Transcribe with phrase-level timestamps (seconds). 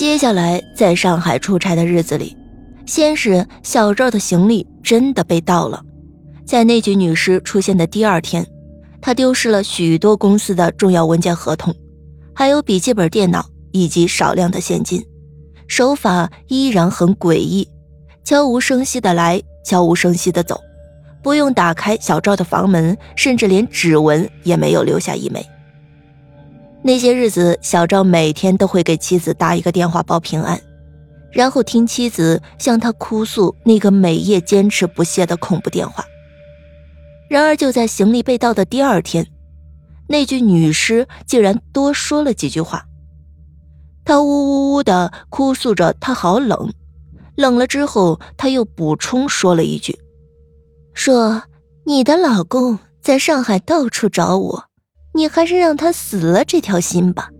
[0.00, 2.34] 接下来在上海出差的日子里，
[2.86, 5.84] 先是小赵的行李真的被盗了，
[6.46, 8.46] 在那具女尸出现的第二天，
[9.02, 11.74] 他丢失了许多公司的重要文件、合同，
[12.34, 15.04] 还有笔记本电脑以及少量的现金，
[15.68, 17.68] 手法依然很诡异，
[18.24, 20.58] 悄无声息的来，悄无声息的走，
[21.22, 25.44] 不用打开小赵的房门，甚至连指纹也没有留下一枚。
[26.82, 30.58] 那些日子，小赵每天都会给妻子打一个电话报平安，
[31.30, 36.02] 然后听妻子向他哭诉那个每夜坚持不懈的恐怖电话。
[37.28, 39.26] 然而，就在行李被盗的第二天，
[40.08, 42.86] 那具女尸竟然多说了几句话。
[44.02, 46.72] 她呜呜呜的哭诉着，她好冷，
[47.36, 49.96] 冷了之后，她又补充说了一句
[50.94, 51.42] ：“说
[51.84, 54.64] 你的老公在上海到处找我。”
[55.12, 57.30] 你还是让他死了这条心吧，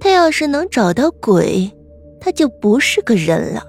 [0.00, 1.70] 他要是能找到鬼，
[2.20, 3.62] 他就不是个人了。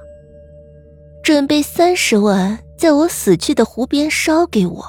[1.23, 4.83] 准备三十万在我死去的湖边烧给我，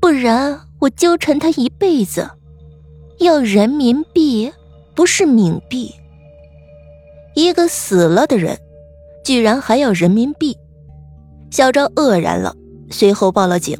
[0.00, 2.28] 不然我纠缠他一辈子。
[3.18, 4.52] 要人民币，
[4.94, 5.92] 不是冥币。
[7.34, 8.58] 一个死了的人，
[9.24, 10.56] 居然还要人民币，
[11.50, 12.54] 小赵愕然了，
[12.90, 13.76] 随后报了警。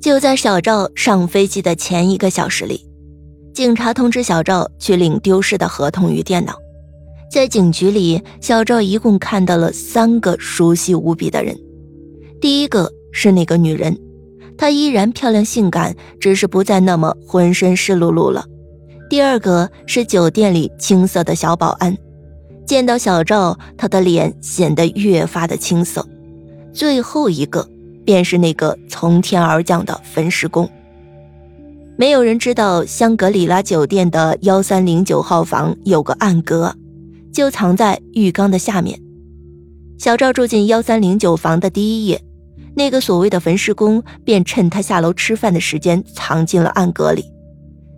[0.00, 2.86] 就在小赵上飞机的前一个小时里，
[3.52, 6.54] 警察通知小赵去领丢失的合同与电脑。
[7.32, 11.58] 在警局里，小赵一共看到了三个熟悉无比的人。
[12.40, 13.98] 第一个是那个女人，
[14.56, 18.44] 她依然漂亮性感，只是不再那么浑身湿漉漉了。
[19.10, 21.96] 第二个是酒店里青涩的小保安，
[22.64, 26.06] 见到小赵，他的脸显得越发的青涩。
[26.72, 27.68] 最后一个。
[28.08, 30.66] 便是那个从天而降的焚尸工。
[31.98, 36.74] 没有人知道香格里拉酒店的幺三零九号房有个暗格，
[37.30, 38.98] 就藏在浴缸的下面。
[39.98, 42.18] 小赵住进幺三零九房的第一夜，
[42.74, 47.22] 那个所谓的焚尸工便趁他下楼吃饭的时间藏进了暗格里。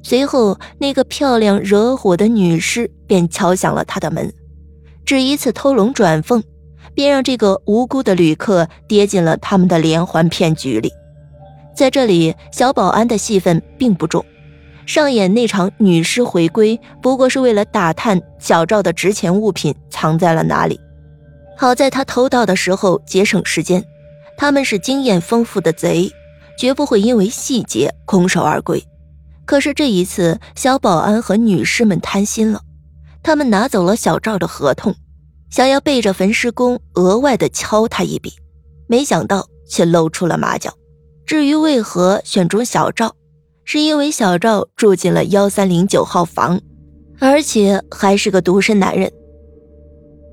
[0.03, 4.33] 随后，那个漂亮惹火的女尸便敲响了他的门，
[5.05, 6.43] 只一次偷龙转凤。
[7.01, 10.93] 便让这个无辜的旅客跌进了他们的连环骗局里。
[11.75, 14.23] 在这里，小保安的戏份并不重，
[14.85, 20.79] 上演那场女尸回归，不过是为了打探小赵的值钱物品藏在了哪里。
[21.57, 23.83] 好在他偷盗的时候节省时间，
[24.37, 26.13] 他们是经验丰富的贼，
[26.59, 28.85] 绝不会因为细节空手而归。
[29.47, 32.61] 可是这一次，小保安和女士们贪心了，
[33.23, 34.95] 他们拿走了小赵的合同。
[35.51, 38.33] 想要背着焚尸工额外的敲他一笔，
[38.87, 40.73] 没想到却露出了马脚。
[41.27, 43.15] 至于为何选中小赵，
[43.65, 46.61] 是因为小赵住进了幺三零九号房，
[47.19, 49.13] 而且还是个独身男人。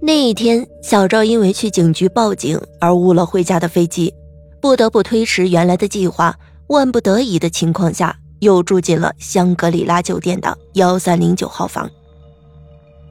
[0.01, 4.13] 那一天，小赵因为去警局报警而误了回家的飞机，
[4.61, 6.37] 不得不推迟原来的计划。
[6.67, 11.89] 万不得已的情况下，又住进了香格里拉酒店的幺三零九号房。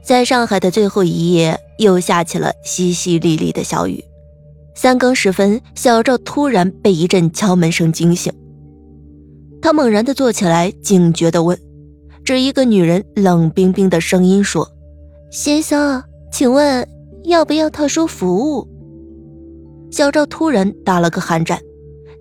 [0.07, 4.01] 在上海的最后一夜，又下起了淅淅沥沥的小雨。
[4.73, 8.31] 三更时分，小赵突然被一阵敲门声惊醒。
[9.61, 11.59] 他猛然地坐起来，警觉地问
[12.23, 14.71] ：“这一个女人冷冰冰的声音说
[15.29, 16.01] ：‘先生，
[16.31, 16.87] 请问
[17.25, 18.65] 要不要特殊服务？’”
[19.91, 21.59] 小赵突然打了个寒战。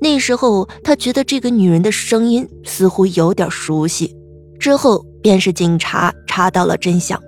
[0.00, 4.16] 那时候，他觉得这个女人的声音似乎有点熟悉。
[4.58, 7.22] 之后，便是警察查到了真相。